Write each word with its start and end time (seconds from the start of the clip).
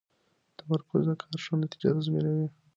تمرکز 0.57 1.03
د 1.09 1.11
کار 1.21 1.35
ښه 1.43 1.53
نتیجه 1.63 1.89
تضمینوي. 1.97 2.47